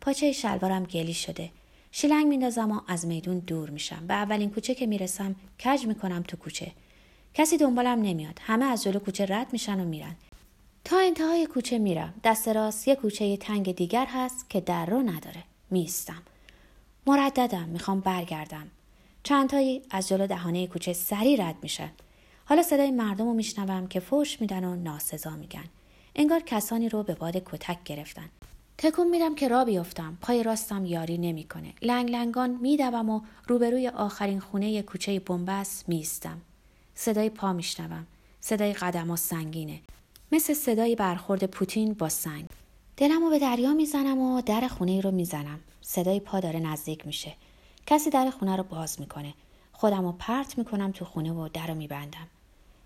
پاچه 0.00 0.32
شلوارم 0.32 0.84
گلی 0.84 1.14
شده. 1.14 1.50
شیلنگ 1.92 2.26
میندازم 2.26 2.72
و 2.72 2.80
از 2.88 3.06
میدون 3.06 3.38
دور 3.38 3.70
میشم. 3.70 4.06
به 4.06 4.14
اولین 4.14 4.50
کوچه 4.50 4.74
که 4.74 4.86
می‌رسم 4.86 5.34
کج 5.64 5.86
می‌کنم 5.86 6.22
تو 6.22 6.36
کوچه. 6.36 6.72
کسی 7.34 7.56
دنبالم 7.58 8.02
نمیاد. 8.02 8.38
همه 8.42 8.64
از 8.64 8.82
جلو 8.82 8.98
کوچه 8.98 9.26
رد 9.26 9.52
میشن 9.52 9.80
و 9.80 9.84
میرن. 9.84 10.16
تا 10.84 10.98
انتهای 10.98 11.46
کوچه 11.46 11.78
میرم. 11.78 12.14
دست 12.24 12.48
راست 12.48 12.88
یه 12.88 12.94
کوچه 12.94 13.36
تنگ 13.36 13.74
دیگر 13.74 14.06
هست 14.06 14.50
که 14.50 14.60
در 14.60 14.86
رو 14.86 15.02
نداره. 15.02 15.44
میستم 15.70 16.22
مرددم. 17.06 17.68
می‌خوام 17.68 18.00
برگردم. 18.00 18.70
چندتایی 19.28 19.82
از 19.90 20.08
جلو 20.08 20.26
دهانه 20.26 20.66
کوچه 20.66 20.92
سری 20.92 21.36
رد 21.36 21.54
میشن 21.62 21.90
حالا 22.44 22.62
صدای 22.62 22.90
مردم 22.90 23.24
رو 23.24 23.34
میشنوم 23.34 23.86
که 23.86 24.00
فوش 24.00 24.40
میدن 24.40 24.64
و 24.64 24.76
ناسزا 24.76 25.30
میگن. 25.30 25.64
انگار 26.16 26.40
کسانی 26.40 26.88
رو 26.88 27.02
به 27.02 27.14
باد 27.14 27.36
کتک 27.36 27.84
گرفتن. 27.84 28.28
تکون 28.78 29.10
میدم 29.10 29.34
که 29.34 29.48
را 29.48 29.64
بیفتم. 29.64 30.18
پای 30.20 30.42
راستم 30.42 30.86
یاری 30.86 31.18
نمی‌کنه. 31.18 31.74
لنگ 31.82 32.10
لنگان 32.10 32.50
میدوم 32.50 33.10
و 33.10 33.20
روبروی 33.48 33.88
آخرین 33.88 34.40
خونه 34.40 34.82
کوچه 34.82 35.20
بنبست 35.20 35.88
میستم 35.88 36.40
صدای 36.94 37.30
پا 37.30 37.52
میشنوم. 37.52 38.06
صدای 38.40 38.72
قدم 38.72 39.16
سنگینه. 39.16 39.80
مثل 40.32 40.54
صدای 40.54 40.94
برخورد 40.94 41.44
پوتین 41.44 41.92
با 41.92 42.08
سنگ. 42.08 42.44
دلم 42.96 43.30
به 43.30 43.38
دریا 43.38 43.74
می‌زنم 43.74 44.18
و 44.18 44.40
در 44.40 44.68
خونه 44.68 45.00
رو 45.00 45.10
می‌زنم. 45.10 45.60
صدای 45.80 46.20
پا 46.20 46.40
داره 46.40 46.60
نزدیک 46.60 47.06
میشه. 47.06 47.32
کسی 47.88 48.10
در 48.10 48.30
خونه 48.30 48.56
رو 48.56 48.62
باز 48.62 49.00
می‌کنه. 49.00 49.34
خودم 49.72 50.02
رو 50.02 50.12
پرت 50.12 50.58
می‌کنم 50.58 50.92
تو 50.92 51.04
خونه 51.04 51.32
و 51.32 51.48
در 51.48 51.66
رو 51.66 51.74
میبندم. 51.74 52.26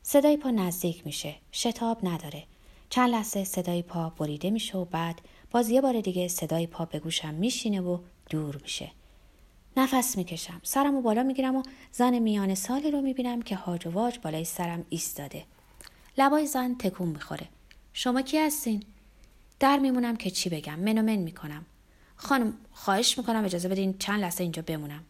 صدای 0.03 0.37
پا 0.37 0.51
نزدیک 0.51 1.07
میشه. 1.07 1.35
شتاب 1.53 1.99
نداره. 2.03 2.45
چند 2.91 3.11
لحظه 3.11 3.45
صدای 3.45 3.83
پا 3.83 4.09
بریده 4.09 4.51
میشه 4.51 4.79
و 4.79 4.85
بعد 4.85 5.21
باز 5.51 5.71
یه 5.71 5.81
بار 5.81 6.01
دیگه 6.01 6.29
صدای 6.29 6.67
پا 6.67 6.85
به 6.85 6.99
گوشم 6.99 7.35
میشینه 7.35 7.81
و 7.81 7.99
دور 8.31 8.59
میشه. 8.63 8.91
نفس 9.77 10.17
می‌کشم. 10.17 10.61
سرم 10.63 10.95
و 10.95 11.03
بالا 11.03 11.23
می‌گیرم 11.23 11.57
و 11.57 11.63
زن 11.93 12.19
میان 12.19 12.55
سالی 12.55 12.91
رو 12.91 13.01
می‌بینم 13.01 13.43
که 13.43 13.57
هاج 13.57 13.87
و 13.87 13.91
واج 13.91 14.19
بالای 14.19 14.45
سرم 14.45 14.87
ایستاده. 14.89 15.45
لبای 16.19 16.47
زن 16.47 16.75
تکون 16.75 17.09
می‌خوره. 17.09 17.49
شما 17.93 18.23
کی 18.23 18.39
هستین؟ 18.39 18.83
در 19.61 19.79
میمونم 19.79 20.17
که 20.17 20.31
چی 20.31 20.49
بگم. 20.49 20.79
منو 20.79 21.03
من 21.03 21.17
می‌کنم. 21.17 21.67
خانم 22.23 22.53
خواهش 22.73 23.19
می‌کنم 23.19 23.45
اجازه 23.45 23.69
بدین 23.69 23.99
چند 23.99 24.21
لحظه 24.21 24.43
اینجا 24.43 24.63
بمونم. 24.63 25.05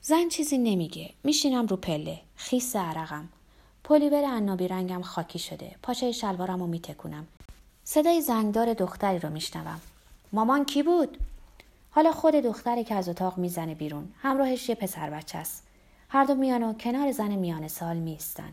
زن 0.00 0.28
چیزی 0.28 0.58
نمیگه. 0.58 1.10
میشینم 1.24 1.66
رو 1.66 1.76
پله. 1.76 2.20
خیس 2.36 2.76
عرقم. 2.76 3.28
پلیور 3.84 4.24
عنابی 4.24 4.68
رنگم 4.68 5.02
خاکی 5.02 5.38
شده. 5.38 5.76
پاچه 5.82 6.12
شلوارم 6.12 6.60
رو 6.60 6.66
میتکونم. 6.66 7.26
صدای 7.84 8.20
زنگدار 8.20 8.74
دختری 8.74 9.18
رو 9.18 9.30
میشنوم. 9.30 9.80
مامان 10.32 10.64
کی 10.64 10.82
بود؟ 10.82 11.18
حالا 11.90 12.12
خود 12.12 12.34
دختری 12.34 12.84
که 12.84 12.94
از 12.94 13.08
اتاق 13.08 13.38
می‌زنه 13.38 13.74
بیرون. 13.74 14.08
همراهش 14.22 14.68
یه 14.68 14.74
پسر 14.74 15.10
بچه 15.10 15.38
است. 15.38 15.62
هر 16.08 16.24
دو 16.24 16.34
میان 16.34 16.78
کنار 16.78 17.12
زن 17.12 17.34
میان 17.34 17.68
سال 17.68 17.96
میستن 17.96 18.52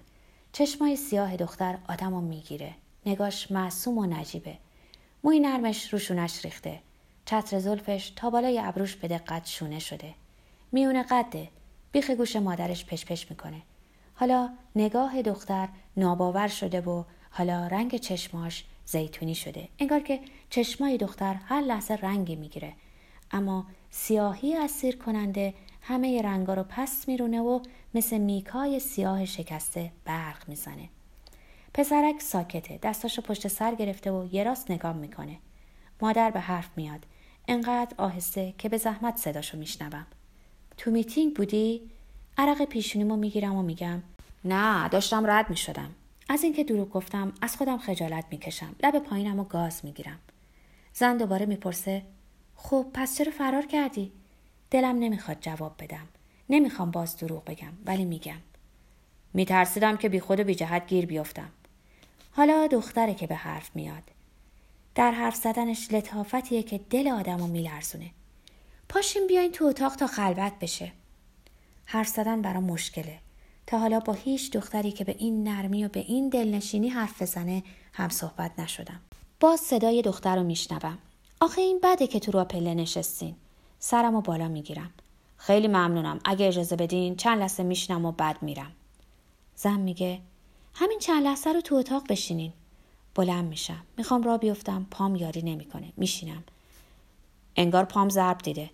چشمای 0.53 0.95
سیاه 0.95 1.37
دختر 1.37 1.77
آدمو 1.89 2.21
می‌گیره. 2.21 2.73
نگاش 3.05 3.51
معصوم 3.51 3.97
و 3.97 4.05
نجیبه. 4.05 4.57
موی 5.23 5.39
نرمش 5.39 5.93
روشونش 5.93 6.45
ریخته. 6.45 6.79
چتر 7.25 7.59
زلفش 7.59 8.13
تا 8.15 8.29
بالای 8.29 8.59
ابروش 8.59 8.95
به 8.95 9.07
دقت 9.07 9.45
شونه 9.45 9.79
شده. 9.79 10.13
میونه 10.71 11.03
قده. 11.03 11.49
بیخ 11.91 12.09
گوش 12.11 12.35
مادرش 12.35 12.85
پشپش 12.85 13.29
می‌کنه. 13.29 13.61
حالا 14.15 14.49
نگاه 14.75 15.21
دختر 15.21 15.69
ناباور 15.97 16.47
شده 16.47 16.81
و 16.81 17.03
حالا 17.31 17.67
رنگ 17.67 17.97
چشماش 17.97 18.65
زیتونی 18.85 19.35
شده. 19.35 19.69
انگار 19.79 19.99
که 19.99 20.19
چشمای 20.49 20.97
دختر 20.97 21.33
هر 21.33 21.61
لحظه 21.61 21.93
رنگی 21.93 22.35
می‌گیره. 22.35 22.73
اما 23.31 23.65
سیاهی 23.89 24.55
اسیر 24.55 24.97
کننده 24.97 25.53
همه 25.81 26.21
رنگا 26.21 26.53
رو 26.53 26.63
پس 26.69 27.07
میرونه 27.07 27.41
و 27.41 27.59
مثل 27.93 28.17
میکای 28.17 28.79
سیاه 28.79 29.25
شکسته 29.25 29.91
برق 30.05 30.49
می‌زنه. 30.49 30.89
پسرک 31.73 32.21
ساکته. 32.21 32.79
دستاشو 32.83 33.21
پشت 33.21 33.47
سر 33.47 33.75
گرفته 33.75 34.11
و 34.11 34.27
یه 34.31 34.43
راست 34.43 34.71
نگام 34.71 34.95
می‌کنه. 34.95 35.37
مادر 36.01 36.31
به 36.31 36.39
حرف 36.39 36.69
میاد. 36.75 37.05
انقدر 37.47 37.95
آهسته 37.97 38.53
که 38.57 38.69
به 38.69 38.77
زحمت 38.77 39.17
صداشو 39.17 39.57
میشنوم. 39.57 40.05
تو 40.77 40.91
میتینگ 40.91 41.35
بودی؟ 41.35 41.81
عرق 42.37 42.65
پیشونیمو 42.65 43.15
می‌گیرم 43.15 43.55
و 43.55 43.63
میگم 43.63 44.03
نه 44.45 44.89
داشتم 44.89 45.27
رد 45.27 45.49
می‌شدم. 45.49 45.91
از 46.29 46.43
اینکه 46.43 46.63
دروغ 46.63 46.89
گفتم 46.89 47.33
از 47.41 47.57
خودم 47.57 47.77
خجالت 47.77 48.25
می‌کشم. 48.31 48.75
لب 48.83 48.99
پایینم 48.99 49.39
و 49.39 49.43
گاز 49.43 49.85
می‌گیرم. 49.85 50.19
زن 50.93 51.17
دوباره 51.17 51.45
می‌پرسه 51.45 52.01
خب 52.55 52.85
پس 52.93 53.17
چرا 53.17 53.31
فرار 53.31 53.65
کردی؟ 53.65 54.11
دلم 54.71 54.99
نمی‌خواد 54.99 55.37
جواب 55.41 55.75
بدم. 55.79 56.07
نمی‌خوام 56.49 56.91
باز 56.91 57.17
دروغ 57.17 57.45
بگم 57.45 57.73
ولی 57.85 58.05
میگم. 58.05 58.41
میترسیدم 59.33 59.97
که 59.97 60.09
بی 60.09 60.19
خود 60.19 60.39
و 60.39 60.43
بی 60.43 60.55
جهت 60.55 60.87
گیر 60.87 61.05
بیفتم. 61.05 61.49
حالا 62.31 62.67
دختره 62.67 63.13
که 63.13 63.27
به 63.27 63.35
حرف 63.35 63.75
میاد. 63.75 64.03
در 64.95 65.11
حرف 65.11 65.35
زدنش 65.35 65.91
لطافتیه 65.91 66.63
که 66.63 66.77
دل 66.77 67.07
آدمو 67.07 67.47
میلرزونه. 67.47 68.11
پاشیم 68.89 69.27
بیاین 69.27 69.51
تو 69.51 69.65
اتاق 69.65 69.95
تا 69.95 70.07
خلوت 70.07 70.53
بشه. 70.61 70.91
حرف 71.85 72.07
زدن 72.07 72.41
برام 72.41 72.63
مشکله. 72.63 73.19
تا 73.67 73.79
حالا 73.79 73.99
با 73.99 74.13
هیچ 74.13 74.51
دختری 74.51 74.91
که 74.91 75.03
به 75.03 75.15
این 75.17 75.47
نرمی 75.47 75.85
و 75.85 75.89
به 75.89 75.99
این 75.99 76.29
دلنشینی 76.29 76.89
حرف 76.89 77.21
بزنه 77.21 77.63
هم 77.93 78.09
صحبت 78.09 78.59
نشدم. 78.59 78.99
باز 79.39 79.59
صدای 79.59 80.01
دختر 80.01 80.35
رو 80.35 80.43
میشنوم. 80.43 80.97
آخه 81.41 81.61
این 81.61 81.79
بده 81.83 82.07
که 82.07 82.19
تو 82.19 82.31
رو 82.31 82.43
پله 82.43 82.73
نشستین. 82.73 83.35
سرم 83.79 84.15
و 84.15 84.21
بالا 84.21 84.47
می‌گیرم. 84.47 84.91
خیلی 85.37 85.67
ممنونم. 85.67 86.19
اگه 86.25 86.47
اجازه 86.47 86.75
بدین 86.75 87.15
چند 87.15 87.39
لحظه 87.39 87.63
میشنم 87.63 88.05
و 88.05 88.11
بعد 88.11 88.43
میرم. 88.43 88.71
زن 89.55 89.79
میگه 89.79 90.19
همین 90.73 90.99
چند 90.99 91.23
لحظه 91.23 91.49
رو 91.49 91.61
تو 91.61 91.75
اتاق 91.75 92.07
بشینین. 92.09 92.53
بلند 93.15 93.45
میشم. 93.45 93.83
می‌خوام 93.97 94.23
را 94.23 94.37
بیفتم. 94.37 94.87
پام 94.91 95.15
یاری 95.15 95.41
نمی‌کنه. 95.41 95.93
میشینم. 95.97 96.43
انگار 97.55 97.85
پام 97.85 98.09
ضرب 98.09 98.37
دیده. 98.37 98.69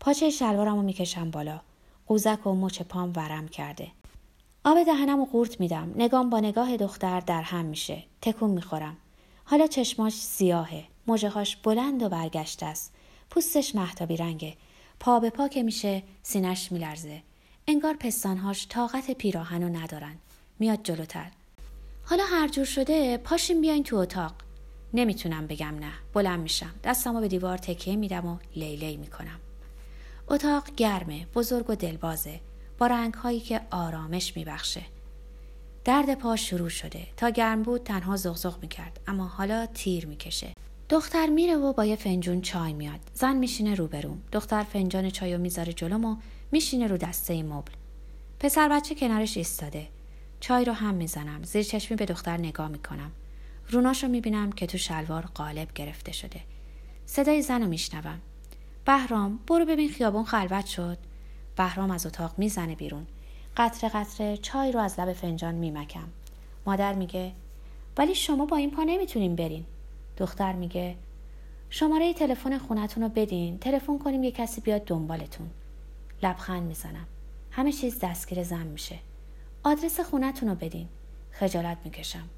پاچه 0.00 0.30
شلوارم 0.30 0.76
رو 0.76 0.82
می‌کشم 0.82 1.30
بالا. 1.30 1.60
قوزک 2.06 2.46
و 2.46 2.54
مچ 2.54 2.82
پام 2.82 3.12
ورم 3.16 3.48
کرده. 3.48 3.88
آب 4.64 4.82
دهنم 4.82 5.20
و 5.20 5.24
قورت 5.24 5.60
میدم. 5.60 5.92
نگام 5.96 6.30
با 6.30 6.40
نگاه 6.40 6.76
دختر 6.76 7.20
در 7.20 7.42
هم 7.42 7.64
میشه. 7.64 8.04
تکون 8.22 8.50
می‌خورم. 8.50 8.96
حالا 9.44 9.66
چشماش 9.66 10.12
سیاهه. 10.12 10.84
موجهاش 11.06 11.56
بلند 11.56 12.02
و 12.02 12.08
برگشته 12.08 12.66
است. 12.66 12.92
پوستش 13.30 13.74
محتابی 13.74 14.16
رنگه. 14.16 14.56
پا 15.00 15.20
به 15.20 15.30
پا 15.30 15.48
که 15.48 15.62
میشه 15.62 16.02
سینش 16.22 16.72
میلرزه. 16.72 17.22
انگار 17.66 17.94
پستانهاش 17.94 18.66
طاقت 18.68 19.10
پیراهنو 19.10 19.68
ندارن. 19.68 20.16
میاد 20.58 20.82
جلوتر. 20.82 21.30
حالا 22.04 22.24
هر 22.24 22.48
جور 22.48 22.64
شده 22.64 23.16
پاشیم 23.16 23.60
بیاین 23.60 23.84
تو 23.84 23.96
اتاق. 23.96 24.32
نمی‌تونم 24.94 25.46
بگم 25.46 25.78
نه. 25.80 25.92
بلند 26.14 26.40
میشم. 26.40 26.74
دستمو 26.84 27.20
به 27.20 27.28
دیوار 27.28 27.58
تکیه 27.58 27.96
میدم 27.96 28.26
و 28.26 28.36
لیلی 28.56 28.96
می‌کنم. 28.96 29.40
اتاق 30.28 30.74
گرمه 30.76 31.26
بزرگ 31.34 31.70
و 31.70 31.74
دلبازه. 31.74 32.40
با 32.78 32.86
رنگ 32.86 33.14
هایی 33.14 33.40
که 33.40 33.60
آرامش 33.70 34.36
میبخشه. 34.36 34.82
درد 35.84 36.14
پا 36.14 36.36
شروع 36.36 36.68
شده. 36.68 37.06
تا 37.16 37.30
گرم 37.30 37.62
بود 37.62 37.82
تنها 37.82 38.16
زغزغ 38.16 38.58
می‌کرد. 38.62 39.00
اما 39.06 39.26
حالا 39.26 39.66
تیر 39.66 40.06
می‌کشه. 40.06 40.52
دختر 40.88 41.26
میره 41.26 41.56
و 41.56 41.72
با 41.72 41.84
یه 41.84 41.96
فنجون 41.96 42.40
چای 42.40 42.72
میاد. 42.72 43.00
زن 43.14 43.36
میشینه 43.36 43.74
روبروم 43.74 44.22
دختر 44.32 44.62
فنجان 44.62 45.10
چایو 45.10 45.38
می‌ذاره 45.38 45.72
جلوم 45.72 46.04
و 46.04 46.16
میشینه 46.52 46.86
رو 46.86 46.96
دسته 46.96 47.42
مبل. 47.42 47.72
پسر 48.40 48.68
بچه 48.68 48.94
کنارش 48.94 49.36
ایستاده. 49.36 49.88
چای 50.42 50.64
رو 50.64 50.72
هم 50.72 50.94
می‌زنم. 50.94 51.42
زیر 51.42 51.62
چشمی 51.62 51.96
به 51.96 52.06
دختر 52.06 52.36
نگاه 52.36 52.68
می‌کنم. 52.68 53.10
روناشو 53.70 54.08
می‌بینم 54.08 54.52
که 54.52 54.66
تو 54.66 54.78
شلوار 54.78 55.22
قالب 55.34 55.72
گرفته 55.74 56.12
شده. 56.12 56.40
صدای 57.06 57.42
زن 57.42 57.62
رو 57.62 57.68
میشنوم. 57.68 58.20
بهرام 58.84 59.38
برو 59.46 59.64
ببین 59.64 59.88
خیابون 59.88 60.24
خلوت 60.24 60.66
شد. 60.66 60.98
بهرام 61.56 61.90
از 61.90 62.06
اتاق 62.06 62.34
می‌زنه 62.38 62.74
بیرون. 62.74 63.06
قطره 63.56 63.90
قطره 63.90 64.36
چای 64.36 64.72
رو 64.72 64.80
از 64.80 65.00
لب 65.00 65.12
فنجان 65.12 65.54
میمکم. 65.54 66.08
مادر 66.66 66.94
میگه 66.94 67.32
ولی 67.96 68.14
شما 68.14 68.46
با 68.46 68.56
این 68.56 68.70
پا 68.70 68.82
نمی‌تونین 68.82 69.36
برین. 69.36 69.64
دختر 70.18 70.52
میگه 70.52 70.96
شماره 71.70 72.14
تلفن 72.14 72.58
خونتون 72.58 73.02
رو 73.02 73.08
بدین. 73.08 73.58
تلفن 73.58 73.98
کنیم 73.98 74.22
یه 74.22 74.30
کسی 74.30 74.60
بیاد 74.60 74.84
دنبالتون. 74.84 75.50
لبخند 76.22 76.62
می‌زنم. 76.62 77.06
همه 77.50 77.72
چیز 77.72 77.98
دستگیر 77.98 78.42
زن 78.42 78.66
میشه. 78.66 78.98
آدرس 79.64 80.00
خونتون 80.00 80.48
رو 80.48 80.54
بدین. 80.54 80.88
خجالت 81.30 81.78
می‌کشم. 81.84 82.28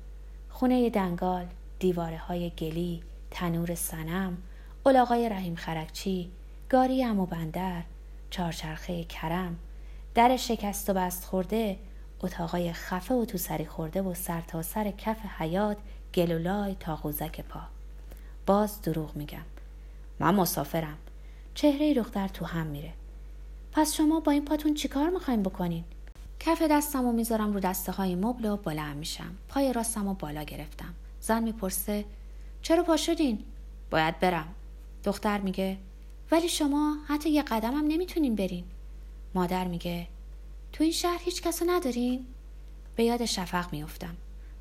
خونه 0.50 0.90
دنگال 0.90 1.46
دیواره 1.78 2.18
های 2.18 2.50
گلی 2.50 3.02
تنور 3.30 3.74
سنم 3.74 4.38
الاغای 4.86 5.28
رحیم 5.28 5.54
خرکچی 5.54 6.30
گاری 6.68 7.04
و 7.04 7.26
بندر 7.26 7.82
چارچرخه 8.30 9.04
کرم 9.04 9.58
در 10.14 10.36
شکست 10.36 10.90
و 10.90 10.92
بست 10.92 11.24
خورده 11.24 11.78
اتاقای 12.20 12.72
خفه 12.72 13.14
و 13.14 13.24
تو 13.24 13.38
سری 13.38 13.66
خورده 13.66 14.02
و 14.02 14.14
سر 14.14 14.40
تا 14.40 14.62
سر 14.62 14.90
کف 14.90 15.18
حیات 15.38 15.76
گلولای 16.14 16.76
تا 16.80 16.96
قوزک 16.96 17.40
پا. 17.40 17.60
باز 18.46 18.82
دروغ 18.82 19.16
میگم. 19.16 19.44
من 20.18 20.34
مسافرم. 20.34 20.98
چهره 21.54 21.94
دختر 21.94 22.28
تو 22.28 22.44
هم 22.44 22.66
میره. 22.66 22.92
پس 23.72 23.94
شما 23.94 24.20
با 24.20 24.32
این 24.32 24.44
پاتون 24.44 24.74
چیکار 24.74 25.10
می‌خوایم 25.10 25.42
بکنین؟ 25.42 25.84
کف 26.46 26.62
دستم 26.62 27.04
و 27.04 27.12
می‌ذارم 27.12 27.52
رو 27.52 27.60
دسته 27.60 27.92
های 27.92 28.14
مبل 28.14 28.44
و 28.44 28.56
بلند 28.56 28.96
میشم. 28.96 29.34
پای 29.48 29.72
راستم 29.72 30.08
و 30.08 30.14
بالا 30.14 30.42
گرفتم. 30.42 30.94
زن 31.20 31.42
می‌پرسه 31.42 32.04
چرا 32.62 32.82
پا 32.82 32.96
شدین؟ 32.96 33.44
باید 33.90 34.20
برم. 34.20 34.46
دختر 35.04 35.38
میگه 35.40 35.76
ولی 36.30 36.48
شما 36.48 36.96
حتی 37.08 37.30
یه 37.30 37.42
قدمم 37.42 37.84
نمی‌تونین 37.88 38.34
برین. 38.34 38.64
مادر 39.34 39.64
میگه 39.64 40.06
تو 40.72 40.84
این 40.84 40.92
شهر 40.92 41.18
هیچ 41.20 41.42
کسو 41.42 41.64
ندارین؟ 41.68 42.26
به 42.96 43.04
یاد 43.04 43.24
شفق 43.24 43.72
میافتم. 43.72 44.16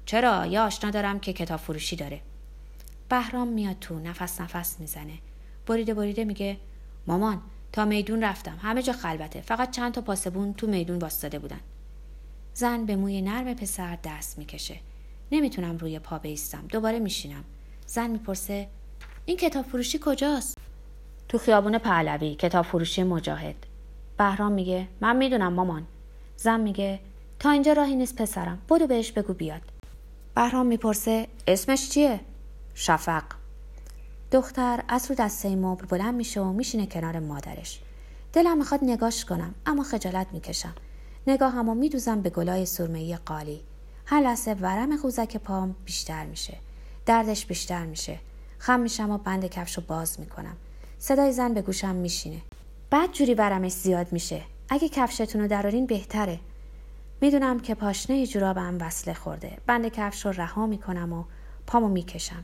چرا؟ 0.06 0.46
یه 0.46 0.60
آشنا 0.60 0.90
دارم 0.90 1.20
که 1.20 1.34
کتاب 1.34 1.60
فروشی 1.60 1.96
داره. 1.96 2.22
بهرام 3.10 3.48
میاد 3.48 3.80
تو 3.80 4.00
نفس 4.00 4.42
نفس 4.42 4.80
می‌زنه. 4.80 5.14
بریده 5.68 5.94
بریده 5.94 6.24
میگه 6.24 6.58
مامان 7.08 7.42
تا 7.72 7.86
میدون 7.86 8.24
رفتم. 8.24 8.60
همه 8.62 8.82
جا 8.82 8.94
خلوته. 8.94 9.42
فقط 9.42 9.72
چند 9.72 9.94
تا 9.94 10.02
پاسبون 10.02 10.54
تو 10.54 10.68
میدون 10.68 10.98
واستاده 10.98 11.40
بودن. 11.40 11.60
زن 12.56 12.86
به 12.86 12.96
موی 12.96 13.22
نرم 13.22 13.54
پسر 13.54 13.98
دست 14.04 14.38
می‌کشه. 14.38 14.80
نمی‌تونم 15.32 15.78
روی 15.78 16.00
پا 16.00 16.18
بیستم. 16.18 16.66
دوباره 16.70 17.00
میشینم. 17.00 17.44
زن 17.86 18.10
می‌پرسه 18.10 18.68
این 19.26 19.38
کتاب 19.38 19.66
فروشی 19.66 20.00
کجاست؟ 20.06 20.58
تو 21.30 21.38
خیابون 21.38 21.78
پهلوی. 21.78 22.36
کتاب 22.36 22.66
فروشی 22.66 23.04
مجاهد. 23.04 23.56
بهرام 24.18 24.52
میگه 24.52 24.88
من 25.02 25.16
می‌دونم 25.16 25.54
مامان. 25.54 25.88
زن 26.38 26.60
میگه 26.60 27.00
تا 27.40 27.52
اینجا 27.52 27.74
راهی 27.74 27.96
نیست 27.96 28.16
پسرم. 28.16 28.60
بدو 28.70 28.88
بهش 28.88 29.12
بگو 29.12 29.34
بیاد. 29.34 29.62
بهرام 30.36 30.66
می‌پرسه 30.66 31.28
اسمش 31.48 31.90
چیه? 31.90 32.20
شفق. 32.76 33.24
دختر 34.32 34.84
از 34.88 35.10
رو 35.10 35.16
دسته 35.16 35.56
مبل 35.56 35.86
بلند 35.86 36.16
میشه 36.16 36.42
و 36.42 36.54
میشینه 36.54 36.86
کنار 36.86 37.20
مادرش. 37.20 37.80
دلم 38.34 38.58
می‌خواد 38.58 38.80
نگاش 38.84 39.26
کنم 39.26 39.56
اما 39.66 39.84
خجالت 39.84 40.28
می‌کشم. 40.32 40.74
نگاهمو 41.28 41.76
میدوزم 41.76 42.22
به 42.22 42.30
گلای 42.30 42.66
سرمهی 42.66 43.16
قالی. 43.16 43.62
هر 44.06 44.22
لحظه 44.22 44.54
ورم 44.54 44.98
خوزک 44.98 45.38
پام 45.38 45.76
بیشتر 45.86 46.26
میشه. 46.26 46.58
دردش 47.06 47.46
بیشتر 47.46 47.86
میشه. 47.86 48.20
خم 48.58 48.80
میشم 48.80 49.12
و 49.12 49.18
بند 49.18 49.46
کفشو 49.46 49.82
باز 49.82 50.20
می‌کنم. 50.20 50.58
صدای 51.00 51.32
زن 51.32 51.54
به 51.54 51.62
گوشم 51.62 51.96
میشینه. 51.96 52.42
بعد 52.90 53.12
جوری 53.12 53.34
ورمش 53.34 53.72
زیاد 53.72 54.14
میشه. 54.14 54.42
اگه 54.70 54.90
کفشتون 54.90 55.42
رو 55.42 55.48
درارین 55.48 55.86
بهتره. 55.86 56.40
می‌دونم 57.22 57.60
که 57.60 57.76
پاشنه 57.76 58.28
جورابم 58.28 58.78
وصله 58.82 59.14
خورده. 59.14 59.58
بند 59.68 59.88
کفش 59.88 60.26
رو 60.26 60.32
رها 60.32 60.66
می‌کنم 60.66 61.14
و 61.14 61.24
پامو 61.68 61.88
می‌کشم. 61.88 62.44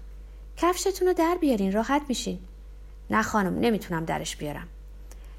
کفشتون 0.57 1.07
رو 1.07 1.13
در 1.13 1.37
بیارین 1.41 1.71
راحت 1.71 2.01
میشین. 2.07 2.39
نه 3.11 3.21
خانم 3.21 3.59
نمی‌تونم 3.59 4.05
درش 4.05 4.35
بیارم. 4.35 4.67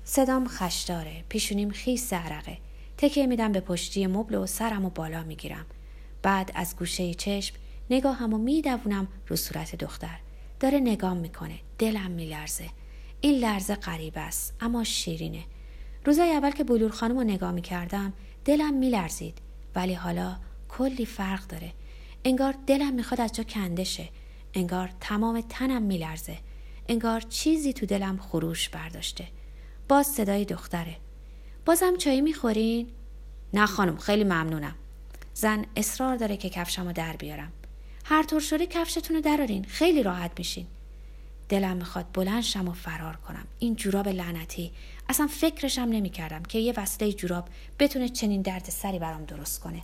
صدام 0.05 0.48
خشداره. 0.48 1.24
پیشونیم 1.29 1.70
خیس 1.70 2.12
عرقه. 2.12 2.59
تکیه 3.00 3.26
میدم 3.26 3.52
به 3.52 3.60
پشتی 3.60 4.06
مبل 4.06 4.34
و 4.34 4.46
سرم 4.46 4.84
و 4.84 4.90
بالا 4.90 5.22
می‌گیرم. 5.22 5.66
بعد 6.22 6.52
از 6.54 6.76
گوشه 6.76 7.14
چشم 7.14 7.56
نگاهمو 7.90 8.38
میدوونم 8.38 9.08
رو 9.26 9.36
صورت 9.36 9.76
دختر. 9.76 10.18
داره 10.60 10.78
نگام 10.78 11.16
می‌کنه 11.16 11.58
دلم 11.78 12.10
میلرزه. 12.10 12.66
این 13.20 13.38
لرزه 13.38 13.74
غریب 13.74 14.12
است 14.16 14.54
اما 14.60 14.84
شیرینه. 14.84 15.44
روزای 16.04 16.30
اول 16.30 16.50
که 16.50 16.64
بلور 16.64 16.90
خانم 16.90 17.18
رو 17.18 17.24
نگاه 17.24 17.52
می‌کردم 17.52 18.12
دلم 18.44 18.74
میلرزید. 18.74 19.38
ولی 19.74 19.94
حالا 19.94 20.36
کلی 20.68 21.06
فرق 21.06 21.46
داره. 21.46 21.72
انگار 22.24 22.54
دلم 22.66 22.94
می‌خواد 22.94 23.20
از 23.20 23.32
جا 23.32 23.42
کنده 23.44 23.84
شه. 23.84 24.08
انگار 24.54 24.90
تمام 25.00 25.40
تنم 25.40 25.82
میلرزه. 25.82 26.38
انگار 26.88 27.20
چیزی 27.20 27.72
تو 27.72 27.86
دلم 27.86 28.18
خروش 28.18 28.68
برداشته. 28.68 29.28
باز 29.88 30.06
صدای 30.06 30.44
دختره. 30.44 30.96
بازم 31.70 31.96
چایی 31.96 32.20
می‌خورین؟ 32.20 32.87
نه 33.54 33.66
خانم 33.66 33.96
خیلی 33.96 34.24
ممنونم. 34.24 34.74
زن 35.35 35.64
اصرار 35.76 36.16
داره 36.16 36.37
که 36.37 36.48
کفشم 36.48 36.87
رو 36.87 36.92
در 36.92 37.16
بیارم. 37.16 37.52
هر 38.04 38.22
طور 38.22 38.40
شده 38.40 38.66
کفشتون 38.66 39.16
رو 39.16 39.22
درارین 39.22 39.64
خیلی 39.64 40.02
راحت 40.02 40.30
میشین. 40.38 40.66
دلم 41.48 41.76
می‌خواد 41.76 42.06
بلند 42.14 42.42
شم 42.42 42.68
و 42.68 42.72
فرار 42.72 43.16
کنم. 43.16 43.46
این 43.59 43.76
جوراب 43.76 44.09
لعنتی. 44.09 44.72
اصلا 45.09 45.26
فکرشم 45.26 45.83
نمی‌کردم 45.83 46.42
که 46.42 46.59
یه 46.59 46.74
وصله 46.76 47.12
جوراب 47.12 47.48
بتونه 47.78 48.09
چنین 48.09 48.42
درد 48.42 48.64
سری 48.64 48.98
برام 48.98 49.24
درست 49.24 49.61
کنه. 49.61 49.83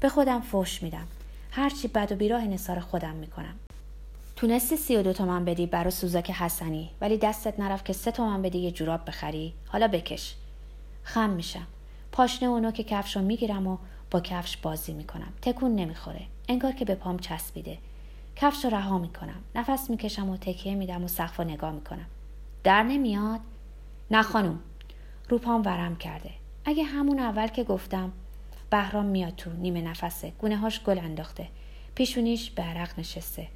به 0.00 0.08
خودم 0.08 0.40
فوش 0.40 0.82
میدم. 0.82 1.06
هرچی 1.50 1.88
بد 1.88 2.12
و 2.12 2.14
بیراه 2.14 2.44
نصار 2.44 2.80
خودم 2.80 3.14
می‌کنم. 3.14 3.54
تونستی 4.36 4.76
سی 4.76 4.96
و 4.96 5.02
دو 5.02 5.12
تومن 5.12 5.44
بدی 5.44 5.66
برا 5.66 5.90
سوزاک 5.90 6.30
حسنی 6.30 6.90
ولی 7.00 7.18
دستت 7.18 7.60
نرفت 7.60 7.84
که 7.84 7.92
سه 7.92 8.10
تومن 8.10 8.42
بدی 8.42 8.58
یه 8.58 8.70
جوراب 8.70 9.04
بخری؟ 9.04 9.54
حالا 9.66 9.88
بکش. 9.88 10.34
خم 11.06 11.30
میشم. 11.30 11.66
پاشنه 12.12 12.48
اونو 12.48 12.70
که 12.70 12.84
کفش 12.84 13.16
رو 13.16 13.22
می‌گیرم 13.22 13.66
و 13.66 13.78
با 14.10 14.20
کفش 14.20 14.56
بازی 14.56 14.92
می‌کنم. 14.92 15.32
تکون 15.42 15.74
نمی‌خوره. 15.74 16.22
انگار 16.48 16.72
که 16.72 16.84
به 16.84 16.94
پام 16.94 17.18
چسبیده. 17.18 17.78
کفش 18.36 18.64
رو 18.64 18.70
رها 18.70 18.98
می‌کنم. 18.98 19.40
نفس 19.54 19.90
می‌کشم 19.90 20.30
و 20.30 20.36
تکیه 20.36 20.74
میدم 20.74 21.04
و 21.04 21.08
سقف 21.08 21.40
نگاه 21.40 21.72
می‌کنم. 21.72 22.06
در 22.64 22.82
نمیاد. 22.82 23.40
نه 24.10 24.22
خانوم. 24.22 24.58
رو 25.28 25.38
پام 25.38 25.62
ورم 25.64 25.96
کرده. 25.96 26.30
اگه 26.64 26.84
همون 26.84 27.18
اول 27.18 27.46
که 27.46 27.64
گفتم 27.64 28.12
بهرام 28.70 29.06
میاد 29.06 29.36
تو 29.36 29.50
نیمه 29.50 29.82
نفسه. 29.82 30.32
گونه 30.38 30.56
هاش 30.56 30.82
گل 30.82 30.98
انداخته. 30.98 31.48
پیشونیش 31.94 32.50
به 32.50 32.62
عرق 32.62 32.98
نشسته. 32.98 33.48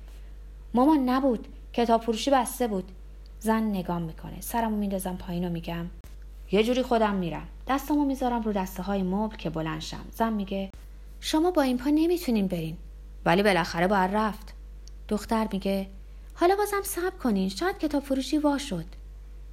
مامان 0.74 1.08
نبود. 1.08 1.48
کتاب 1.72 2.02
فروشی 2.02 2.30
بسته 2.30 2.68
بود. 2.68 2.92
زن 3.40 3.62
نگام 3.62 4.02
می‌کنه. 4.02 4.40
سرمو 4.40 4.76
میندازم 4.76 5.16
پایین 5.16 5.44
و 5.44 5.50
میگم 5.50 5.86
یه 6.52 6.64
جوری 6.64 6.82
خودم 6.82 7.14
میرم. 7.14 7.48
دستمو 7.68 8.04
می‌ذارم 8.04 8.42
رو 8.42 8.52
دسته 8.52 8.82
های 8.82 9.02
مبل 9.02 9.36
که 9.36 9.50
بلند 9.50 9.80
شم. 9.80 10.04
زن 10.12 10.32
میگه 10.32 10.70
شما 11.20 11.50
با 11.50 11.62
این 11.62 11.78
پا 11.78 11.90
نمی‌تونین 11.90 12.46
برین. 12.46 12.76
ولی 13.24 13.42
بالاخره 13.42 13.86
باید 13.86 14.10
رفت. 14.14 14.54
دختر 15.08 15.48
میگه 15.52 15.86
حالا 16.34 16.56
بازم 16.56 16.82
صبر 16.84 17.18
کنین. 17.22 17.48
شاید 17.48 17.78
کتاب 17.78 18.02
فروشی 18.02 18.38
وا 18.38 18.58
شد. 18.58 18.84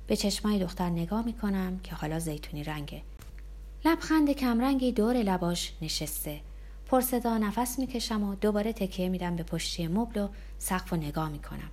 به 0.07 0.15
چشمای 0.15 0.59
دختر 0.59 0.89
نگاه 0.89 1.25
می‌کنم 1.25 1.79
که 1.83 1.95
حالا 1.95 2.19
زیتونی 2.19 2.63
رنگه. 2.63 3.01
لبخند 3.85 4.31
کمرنگی 4.31 4.91
دور 4.91 5.15
لباش 5.15 5.73
نشسته. 5.81 6.39
پرصدا 6.85 7.37
نفس 7.37 7.79
می‌کشم 7.79 8.23
و 8.23 8.35
دوباره 8.35 8.73
تکیه 8.73 9.09
میدم 9.09 9.35
به 9.35 9.43
پشتی 9.43 9.87
مبل 9.87 10.21
و 10.21 10.27
سقف 10.57 10.93
و 10.93 10.95
نگاه 10.95 11.29
می‌کنم. 11.29 11.69